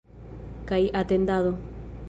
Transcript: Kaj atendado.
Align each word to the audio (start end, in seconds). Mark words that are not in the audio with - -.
Kaj 0.71 0.81
atendado. 1.03 1.55